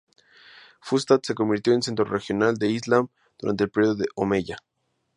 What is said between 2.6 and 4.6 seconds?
Islam durante el período Omeya.